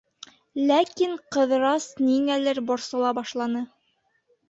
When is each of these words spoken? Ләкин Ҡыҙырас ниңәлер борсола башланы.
Ләкин 0.71 1.13
Ҡыҙырас 1.37 1.87
ниңәлер 2.09 2.65
борсола 2.73 3.15
башланы. 3.23 3.67